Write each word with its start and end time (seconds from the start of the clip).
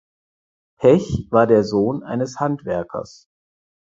Pech 0.79 1.27
war 1.29 1.45
der 1.45 1.63
Sohn 1.63 2.01
eines 2.01 2.39
Handwerkers. 2.39 3.27